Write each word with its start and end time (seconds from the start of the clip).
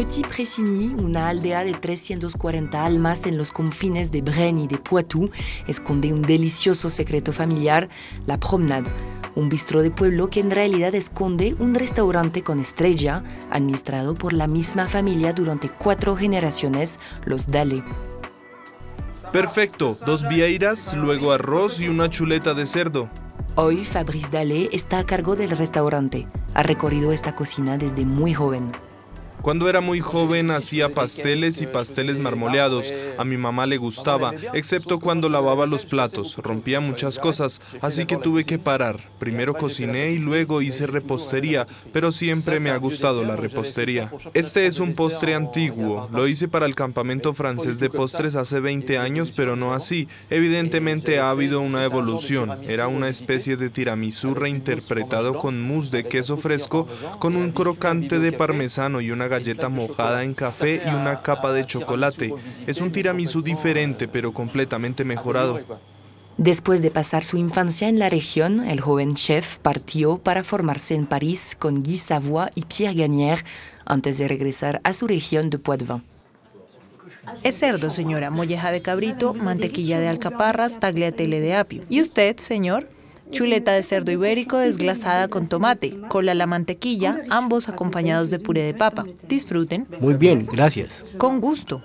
Petit 0.00 0.26
Pressigny, 0.26 0.94
una 1.04 1.28
aldea 1.28 1.62
de 1.62 1.74
340 1.74 2.86
almas 2.86 3.26
en 3.26 3.36
los 3.36 3.52
confines 3.52 4.10
de 4.10 4.22
Bren 4.22 4.58
y 4.58 4.66
de 4.66 4.78
Poitou, 4.78 5.30
esconde 5.66 6.10
un 6.14 6.22
delicioso 6.22 6.88
secreto 6.88 7.34
familiar, 7.34 7.90
la 8.24 8.40
Promenade, 8.40 8.88
un 9.34 9.50
bistro 9.50 9.82
de 9.82 9.90
pueblo 9.90 10.30
que 10.30 10.40
en 10.40 10.50
realidad 10.50 10.94
esconde 10.94 11.54
un 11.58 11.74
restaurante 11.74 12.42
con 12.42 12.60
estrella, 12.60 13.22
administrado 13.50 14.14
por 14.14 14.32
la 14.32 14.46
misma 14.46 14.88
familia 14.88 15.34
durante 15.34 15.68
cuatro 15.68 16.16
generaciones, 16.16 16.98
los 17.26 17.48
Dale. 17.48 17.84
Perfecto, 19.34 19.98
dos 20.06 20.26
vieiras, 20.26 20.96
luego 20.96 21.30
arroz 21.30 21.78
y 21.78 21.88
una 21.88 22.08
chuleta 22.08 22.54
de 22.54 22.64
cerdo. 22.64 23.10
Hoy 23.54 23.84
Fabrice 23.84 24.30
Dale 24.30 24.70
está 24.72 25.00
a 25.00 25.04
cargo 25.04 25.36
del 25.36 25.50
restaurante. 25.50 26.26
Ha 26.54 26.62
recorrido 26.62 27.12
esta 27.12 27.34
cocina 27.34 27.76
desde 27.76 28.06
muy 28.06 28.32
joven. 28.32 28.68
Cuando 29.42 29.70
era 29.70 29.80
muy 29.80 30.00
joven 30.00 30.50
hacía 30.50 30.90
pasteles 30.90 31.62
y 31.62 31.66
pasteles 31.66 32.18
marmoleados. 32.18 32.92
A 33.16 33.24
mi 33.24 33.36
mamá 33.38 33.66
le 33.66 33.78
gustaba, 33.78 34.34
excepto 34.52 35.00
cuando 35.00 35.28
lavaba 35.28 35.66
los 35.66 35.86
platos. 35.86 36.36
Rompía 36.36 36.80
muchas 36.80 37.18
cosas, 37.18 37.60
así 37.80 38.04
que 38.04 38.16
tuve 38.16 38.44
que 38.44 38.58
parar. 38.58 39.00
Primero 39.18 39.54
cociné 39.54 40.10
y 40.10 40.18
luego 40.18 40.60
hice 40.60 40.86
repostería, 40.86 41.64
pero 41.92 42.12
siempre 42.12 42.60
me 42.60 42.70
ha 42.70 42.76
gustado 42.76 43.24
la 43.24 43.36
repostería. 43.36 44.12
Este 44.34 44.66
es 44.66 44.78
un 44.78 44.94
postre 44.94 45.34
antiguo. 45.34 46.08
Lo 46.12 46.28
hice 46.28 46.48
para 46.48 46.66
el 46.66 46.74
campamento 46.74 47.32
francés 47.32 47.80
de 47.80 47.88
postres 47.88 48.36
hace 48.36 48.60
20 48.60 48.98
años, 48.98 49.32
pero 49.34 49.56
no 49.56 49.72
así. 49.72 50.08
Evidentemente 50.28 51.18
ha 51.18 51.30
habido 51.30 51.60
una 51.60 51.84
evolución. 51.84 52.58
Era 52.68 52.88
una 52.88 53.08
especie 53.08 53.56
de 53.56 53.70
tiramisú 53.70 54.34
reinterpretado 54.34 55.38
con 55.38 55.62
mousse 55.62 55.90
de 55.90 56.04
queso 56.04 56.36
fresco, 56.36 56.86
con 57.18 57.36
un 57.36 57.52
crocante 57.52 58.18
de 58.18 58.32
parmesano 58.32 59.00
y 59.00 59.10
una 59.10 59.29
galleta 59.30 59.70
mojada 59.70 60.22
en 60.24 60.34
café 60.34 60.82
y 60.84 60.94
una 60.94 61.22
capa 61.22 61.52
de 61.52 61.64
chocolate. 61.64 62.34
Es 62.66 62.82
un 62.82 62.92
tiramisú 62.92 63.40
diferente, 63.40 64.08
pero 64.08 64.32
completamente 64.32 65.04
mejorado. 65.06 65.58
Después 66.36 66.82
de 66.82 66.90
pasar 66.90 67.24
su 67.24 67.36
infancia 67.36 67.88
en 67.88 67.98
la 67.98 68.08
región, 68.08 68.66
el 68.66 68.80
joven 68.80 69.14
chef 69.14 69.58
partió 69.58 70.18
para 70.18 70.42
formarse 70.42 70.94
en 70.94 71.06
París 71.06 71.56
con 71.58 71.82
Guy 71.82 71.98
Savoy 71.98 72.48
y 72.54 72.62
Pierre 72.62 72.94
Gagnier 72.94 73.44
antes 73.84 74.18
de 74.18 74.28
regresar 74.28 74.80
a 74.84 74.92
su 74.92 75.06
región 75.06 75.50
de 75.50 75.58
Poitvin. 75.58 76.02
Es 77.42 77.58
cerdo, 77.58 77.90
señora, 77.90 78.30
molleja 78.30 78.70
de 78.70 78.80
cabrito, 78.80 79.34
mantequilla 79.34 80.00
de 80.00 80.08
alcaparras, 80.08 80.80
tagliatelle 80.80 81.40
de 81.40 81.54
apio. 81.54 81.82
¿Y 81.88 82.00
usted, 82.00 82.38
señor? 82.38 82.88
Chuleta 83.30 83.72
de 83.72 83.82
cerdo 83.82 84.12
ibérico 84.12 84.58
desglasada 84.58 85.28
con 85.28 85.48
tomate, 85.48 86.00
cola 86.08 86.32
a 86.32 86.34
la 86.34 86.46
mantequilla, 86.46 87.22
ambos 87.30 87.68
acompañados 87.68 88.30
de 88.30 88.38
puré 88.38 88.62
de 88.62 88.74
papa. 88.74 89.04
Disfruten. 89.28 89.86
Muy 90.00 90.14
bien, 90.14 90.46
gracias. 90.50 91.04
Con 91.18 91.40
gusto. 91.40 91.82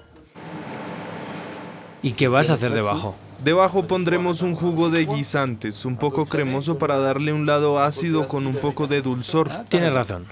¿Y 2.01 2.11
qué 2.11 2.27
vas 2.27 2.49
a 2.49 2.53
hacer 2.53 2.71
debajo? 2.71 3.15
Debajo 3.43 3.87
pondremos 3.87 4.41
un 4.41 4.55
jugo 4.55 4.89
de 4.89 5.05
guisantes, 5.05 5.85
un 5.85 5.97
poco 5.97 6.25
cremoso 6.25 6.77
para 6.77 6.97
darle 6.97 7.33
un 7.33 7.45
lado 7.45 7.79
ácido 7.79 8.27
con 8.27 8.47
un 8.47 8.55
poco 8.55 8.87
de 8.87 9.01
dulzor. 9.01 9.49
Tienes 9.69 9.93
razón. 9.93 10.25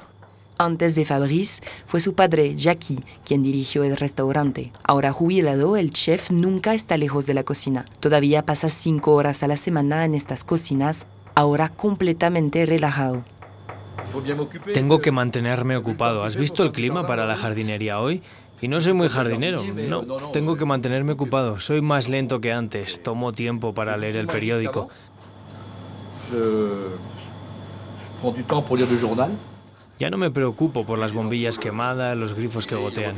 Antes 0.57 0.95
de 0.95 1.05
Fabrice, 1.05 1.63
fue 1.85 1.99
su 1.99 2.13
padre, 2.13 2.55
Jackie, 2.55 3.03
quien 3.25 3.41
dirigió 3.41 3.83
el 3.83 3.97
restaurante. 3.97 4.71
Ahora 4.83 5.11
jubilado, 5.11 5.77
el 5.77 5.91
chef 5.91 6.31
nunca 6.31 6.73
está 6.73 6.95
lejos 6.97 7.25
de 7.25 7.33
la 7.33 7.43
cocina. 7.43 7.85
Todavía 7.99 8.45
pasa 8.45 8.69
cinco 8.69 9.13
horas 9.13 9.43
a 9.43 9.47
la 9.47 9.57
semana 9.57 10.05
en 10.05 10.13
estas 10.13 10.43
cocinas, 10.43 11.07
ahora 11.35 11.69
completamente 11.69 12.65
relajado. 12.65 13.23
Tengo 14.73 14.99
que 14.99 15.11
mantenerme 15.11 15.75
ocupado. 15.75 16.23
¿Has 16.23 16.35
visto 16.35 16.63
el 16.63 16.71
clima 16.71 17.07
para 17.07 17.25
la 17.25 17.35
jardinería 17.35 17.99
hoy? 17.99 18.21
Y 18.61 18.67
no 18.67 18.79
soy 18.79 18.93
muy 18.93 19.09
jardinero, 19.09 19.63
no. 19.63 20.03
Tengo 20.31 20.55
que 20.55 20.65
mantenerme 20.65 21.13
ocupado. 21.13 21.59
Soy 21.59 21.81
más 21.81 22.07
lento 22.07 22.39
que 22.39 22.53
antes. 22.53 23.03
Tomo 23.03 23.33
tiempo 23.33 23.73
para 23.73 23.97
leer 23.97 24.15
el 24.15 24.27
periódico. 24.27 24.87
Ya 29.99 30.09
no 30.09 30.17
me 30.17 30.31
preocupo 30.31 30.85
por 30.85 30.99
las 30.99 31.13
bombillas 31.13 31.59
quemadas, 31.59 32.17
los 32.17 32.33
grifos 32.33 32.67
que 32.67 32.75
gotean. 32.75 33.15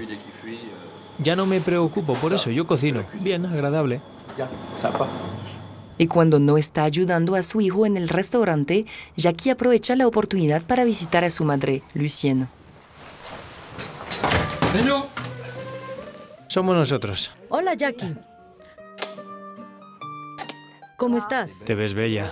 Ya 1.19 1.35
no 1.35 1.45
me 1.45 1.61
preocupo 1.61 2.13
por 2.15 2.33
eso, 2.33 2.51
yo 2.51 2.67
cocino. 2.67 3.03
Bien, 3.21 3.45
agradable. 3.45 4.01
Y 5.97 6.07
cuando 6.07 6.39
no 6.39 6.57
está 6.57 6.83
ayudando 6.83 7.35
a 7.35 7.43
su 7.43 7.61
hijo 7.61 7.85
en 7.85 7.95
el 7.95 8.09
restaurante, 8.09 8.85
Jackie 9.15 9.51
aprovecha 9.51 9.95
la 9.95 10.07
oportunidad 10.07 10.61
para 10.63 10.83
visitar 10.83 11.23
a 11.23 11.29
su 11.29 11.45
madre, 11.45 11.83
Lucienne. 11.93 12.47
Somos 16.47 16.75
nosotros. 16.75 17.31
Hola, 17.49 17.73
Jackie. 17.73 18.13
¿Cómo 20.97 21.17
estás? 21.17 21.63
Te 21.65 21.75
ves 21.75 21.93
bella. 21.93 22.31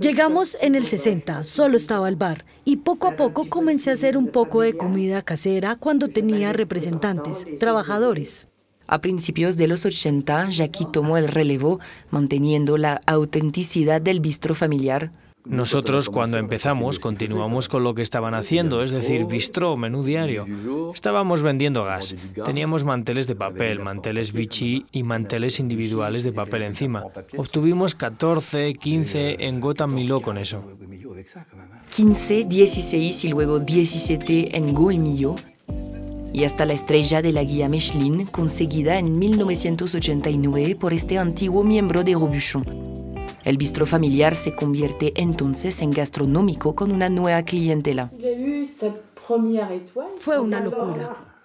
Llegamos 0.00 0.56
en 0.60 0.74
el 0.74 0.84
60, 0.84 1.44
solo 1.44 1.76
estaba 1.76 2.08
el 2.08 2.16
bar, 2.16 2.44
y 2.64 2.76
poco 2.76 3.08
a 3.08 3.16
poco 3.16 3.48
comencé 3.48 3.90
a 3.90 3.94
hacer 3.94 4.16
un 4.16 4.28
poco 4.28 4.62
de 4.62 4.76
comida 4.76 5.20
casera 5.22 5.76
cuando 5.76 6.08
tenía 6.08 6.52
representantes, 6.52 7.46
trabajadores. 7.58 8.46
A 8.86 9.00
principios 9.00 9.56
de 9.56 9.66
los 9.66 9.84
80, 9.86 10.50
Jackie 10.50 10.86
tomó 10.90 11.16
el 11.16 11.28
relevo, 11.28 11.80
manteniendo 12.10 12.76
la 12.76 13.00
autenticidad 13.06 14.00
del 14.00 14.20
bistro 14.20 14.54
familiar. 14.54 15.10
Nosotros 15.46 16.08
cuando 16.08 16.38
empezamos 16.38 16.98
continuamos 16.98 17.68
con 17.68 17.84
lo 17.84 17.94
que 17.94 18.02
estaban 18.02 18.34
haciendo, 18.34 18.82
es 18.82 18.90
decir, 18.90 19.26
bistró, 19.26 19.76
menú 19.76 20.02
diario. 20.02 20.46
Estábamos 20.94 21.42
vendiendo 21.42 21.84
gas. 21.84 22.16
Teníamos 22.44 22.84
manteles 22.84 23.26
de 23.26 23.36
papel, 23.36 23.80
manteles 23.80 24.32
Vichy 24.32 24.86
y 24.90 25.02
manteles 25.02 25.60
individuales 25.60 26.22
de 26.24 26.32
papel 26.32 26.62
encima. 26.62 27.04
Obtuvimos 27.36 27.94
14, 27.94 28.74
15 28.74 29.36
en 29.46 29.60
Gotham 29.60 29.94
Milo 29.94 30.20
con 30.20 30.38
eso. 30.38 30.64
15, 31.94 32.44
16 32.44 33.24
y 33.24 33.28
luego 33.28 33.58
17 33.58 34.56
en 34.56 34.74
Goemillo 34.74 35.36
y 36.32 36.44
hasta 36.44 36.64
la 36.64 36.72
estrella 36.72 37.22
de 37.22 37.32
la 37.32 37.44
guía 37.44 37.68
Michelin 37.68 38.26
conseguida 38.26 38.98
en 38.98 39.16
1989 39.18 40.74
por 40.74 40.92
este 40.92 41.18
antiguo 41.18 41.62
miembro 41.62 42.02
de 42.02 42.14
Robuchon. 42.14 43.03
El 43.44 43.58
bistro 43.58 43.84
familiar 43.84 44.34
se 44.36 44.54
convierte 44.54 45.12
entonces 45.16 45.82
en 45.82 45.90
gastronómico 45.90 46.74
con 46.74 46.90
una 46.90 47.10
nueva 47.10 47.42
clientela. 47.42 48.10
Fue 50.18 50.38
una 50.38 50.60
locura. 50.60 51.16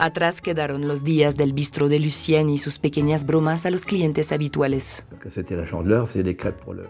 Atrás 0.00 0.40
quedaron 0.40 0.86
los 0.86 1.02
días 1.02 1.36
del 1.36 1.52
bistro 1.52 1.88
de 1.88 1.98
Lucien 1.98 2.48
y 2.50 2.58
sus 2.58 2.78
pequeñas 2.78 3.26
bromas 3.26 3.66
a 3.66 3.70
los 3.72 3.84
clientes 3.84 4.30
habituales. 4.30 5.04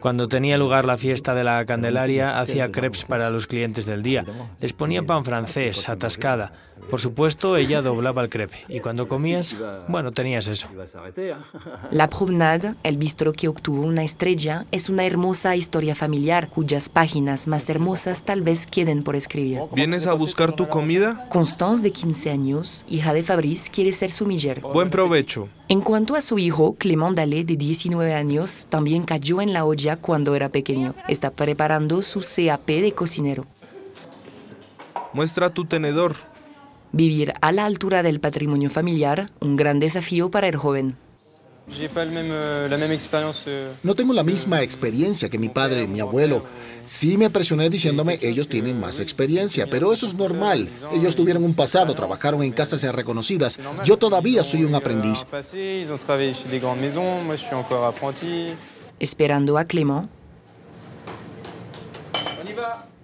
Cuando 0.01 0.29
tenía 0.29 0.59
lugar 0.59 0.85
la 0.85 0.99
fiesta 0.99 1.35
de 1.35 1.43
la 1.43 1.65
Candelaria, 1.65 2.39
hacía 2.39 2.71
crepes 2.71 3.05
para 3.05 3.31
los 3.31 3.47
clientes 3.47 3.87
del 3.87 4.03
día. 4.03 4.27
Les 4.61 4.75
ponía 4.75 5.07
pan 5.07 5.25
francés, 5.25 5.89
atascada. 5.89 6.53
Por 6.91 7.01
supuesto, 7.01 7.57
ella 7.57 7.83
doblaba 7.83 8.23
el 8.23 8.31
crepe. 8.31 8.65
Y 8.69 8.81
cuando 8.81 9.09
comías, 9.09 9.55
bueno, 9.89 10.13
tenías 10.13 10.49
eso. 10.49 10.69
La 11.91 12.09
Promenade, 12.09 12.75
el 12.83 12.97
bistro 12.97 13.33
que 13.33 13.49
obtuvo 13.49 13.83
una 13.83 14.03
estrella, 14.03 14.65
es 14.71 14.89
una 14.89 15.05
hermosa 15.05 15.55
historia 15.57 15.95
familiar 15.95 16.49
cuyas 16.49 16.89
páginas 16.89 17.47
más 17.47 17.69
hermosas 17.69 18.25
tal 18.25 18.43
vez 18.43 18.67
queden 18.67 19.03
por 19.03 19.17
escribir. 19.17 19.61
¿Vienes 19.75 20.07
a 20.07 20.15
buscar 20.15 20.53
tu 20.53 20.69
comida? 20.69 21.27
Constance, 21.29 21.83
de 21.83 21.91
15 21.91 22.31
años, 22.31 22.85
hija 22.89 23.13
de 23.13 23.23
Fabrice, 23.23 23.71
quiere 23.71 23.93
ser 23.93 24.11
sumiller. 24.11 24.61
Buen 24.61 24.91
provecho. 24.91 25.49
En 25.69 25.83
cuanto 25.83 26.15
a 26.15 26.23
su 26.23 26.39
hijo, 26.39 26.77
Clément 26.79 27.15
Dalé, 27.15 27.45
de 27.45 27.57
19 27.57 28.15
años, 28.15 28.67
también 28.71 29.05
cayó 29.05 29.43
en 29.43 29.53
la 29.53 29.67
olla 29.67 29.97
cuando 29.97 30.35
era 30.35 30.49
pequeño. 30.49 30.95
Está 31.09 31.31
preparando 31.31 32.03
su 32.03 32.21
CAP 32.21 32.67
de 32.67 32.93
cocinero. 32.93 33.45
Muestra 35.13 35.51
tu 35.51 35.65
tenedor. 35.67 36.15
Vivir 36.93 37.35
a 37.41 37.53
la 37.53 37.67
altura 37.67 38.03
del 38.03 38.21
patrimonio 38.21 38.71
familiar, 38.71 39.31
un 39.41 39.57
gran 39.57 39.79
desafío 39.79 40.31
para 40.31 40.49
el 40.49 40.57
joven. 40.57 40.97
No 43.83 43.95
tengo 43.95 44.15
la 44.15 44.23
misma 44.23 44.63
experiencia 44.63 45.29
que 45.29 45.39
mi 45.39 45.51
padre, 45.51 45.87
mi 45.87 46.01
abuelo. 46.01 46.43
Sí 46.87 47.19
me 47.19 47.29
presioné 47.29 47.69
diciéndome, 47.69 48.19
ellos 48.23 48.49
tienen 48.49 48.81
más 48.81 49.01
experiencia, 49.01 49.67
pero 49.71 49.93
eso 49.93 50.07
es 50.07 50.15
normal. 50.15 50.67
Ellos 50.95 51.15
tuvieron 51.15 51.45
un 51.45 51.55
pasado, 51.55 51.95
trabajaron 51.95 52.43
en 52.43 52.53
casas 52.53 52.83
reconocidas. 52.95 53.61
Yo 53.85 53.99
todavía 53.99 54.43
soy 54.43 54.65
un 54.65 54.75
aprendiz. 54.75 55.27
Esperando 58.99 59.59
a 59.59 59.65
Clément. 59.67 60.18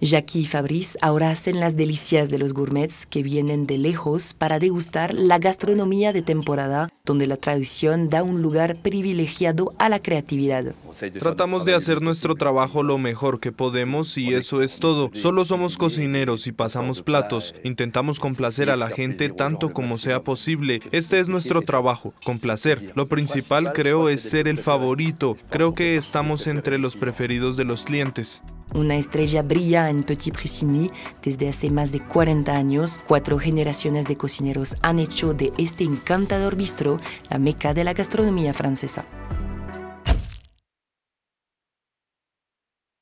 Jackie 0.05 0.41
y 0.41 0.45
Fabrice 0.45 0.99
ahora 1.01 1.31
hacen 1.31 1.61
las 1.61 1.77
delicias 1.77 2.31
de 2.31 2.39
los 2.39 2.53
gourmets 2.53 3.07
que 3.07 3.23
vienen 3.23 3.67
de 3.67 3.79
lejos 3.79 4.35
para 4.35 4.59
degustar 4.59 5.15
la 5.15 5.39
gastronomía 5.39 6.13
de 6.13 6.21
temporada, 6.21 6.91
donde 7.07 7.27
la 7.27 7.37
tradición 7.37 8.11
da 8.11 8.23
un 8.23 8.43
lugar 8.43 8.77
privilegiado 8.77 9.73
a 9.79 9.89
la 9.89 10.01
creatividad. 10.01 10.75
Tratamos 11.19 11.65
de 11.65 11.75
hacer 11.75 12.03
nuestro 12.03 12.35
trabajo 12.35 12.83
lo 12.83 12.99
mejor 12.99 13.41
que 13.41 13.51
podemos 13.51 14.19
y 14.19 14.35
eso 14.35 14.63
es 14.63 14.79
todo. 14.79 15.11
Solo 15.15 15.45
somos 15.45 15.77
cocineros 15.77 16.47
y 16.47 16.53
pasamos 16.53 17.03
platos. 17.03 17.55
Intentamos 17.65 18.21
complacer 18.21 18.71
a 18.71 18.77
la 18.77 18.91
gente 18.91 19.31
tanto 19.31 19.73
como 19.73 19.97
sea 19.97 20.23
posible. 20.23 20.83
Este 20.93 21.19
es 21.19 21.29
nuestro 21.29 21.63
trabajo, 21.63 22.13
complacer. 22.25 22.93
Lo 22.95 23.09
principal 23.09 23.73
creo 23.73 24.09
es 24.09 24.21
ser 24.21 24.49
el 24.49 24.59
favorito. 24.59 25.37
Creo 25.51 25.75
que 25.75 25.97
estamos 25.97 26.47
entre 26.47 26.79
los 26.79 26.97
preferidos 26.97 27.57
de 27.57 27.65
los 27.65 27.85
clientes. 27.85 28.43
Una 28.75 28.97
estrella 28.97 29.43
brilla 29.43 29.89
en 29.89 30.03
Petit 30.03 30.35
Pressigny 30.35 30.91
desde 31.23 31.49
hace 31.49 31.71
más 31.71 31.93
de 31.93 32.01
40 32.01 32.57
años. 32.57 33.01
Cuatro 33.07 33.39
generaciones 33.39 34.09
de 34.09 34.17
cocineros 34.17 34.77
han 34.83 34.99
hecho 34.99 35.33
de 35.33 35.53
este 35.59 35.85
encantador 35.85 36.57
bistro 36.57 37.01
la 37.31 37.39
meca 37.39 37.73
de 37.73 37.85
la 37.85 37.93
gastronomía 37.93 38.53
francesa. 38.53 39.07